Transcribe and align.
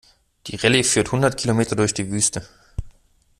Die 0.47 0.55
Rallye 0.55 0.83
führt 0.83 1.11
hundert 1.11 1.37
Kilometer 1.37 1.75
durch 1.75 1.93
die 1.93 2.09
Wüste. 2.09 2.43